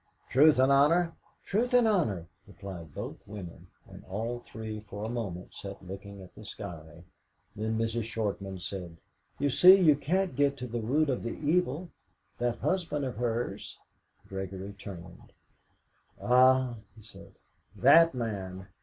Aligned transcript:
"Truth 0.31 0.57
and 0.57 0.71
honour?" 0.71 1.13
"Truth 1.45 1.75
and 1.75 1.87
honour," 1.87 2.25
replied 2.47 2.91
both 2.95 3.27
women. 3.27 3.67
And 3.87 4.03
all 4.05 4.39
three 4.39 4.79
for 4.79 5.03
a 5.05 5.09
moment 5.09 5.53
sat 5.53 5.85
looking 5.85 6.23
at 6.23 6.33
the 6.33 6.43
sky. 6.43 7.03
Then 7.55 7.77
Mrs. 7.77 8.05
Shortman 8.05 8.59
said: 8.59 8.97
"You 9.37 9.51
see, 9.51 9.79
you 9.79 9.95
can't 9.95 10.35
get 10.35 10.57
to 10.57 10.65
the 10.65 10.81
root 10.81 11.11
of 11.11 11.21
the 11.21 11.33
evil 11.47 11.91
that 12.39 12.57
husband 12.57 13.05
of 13.05 13.17
hers." 13.17 13.77
Gregory 14.27 14.73
turned. 14.73 15.33
"Ah," 16.19 16.77
he 16.95 17.03
said, 17.03 17.33
"that 17.75 18.15
man! 18.15 18.69